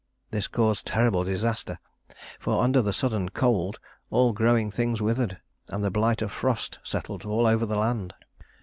[0.31, 1.77] This caused terrible disaster,
[2.39, 7.23] for under the sudden cold all growing things withered, and the blight of frost settled
[7.23, 7.31] over
[7.63, 8.15] all the land.